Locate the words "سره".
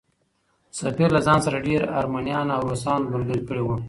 1.45-1.63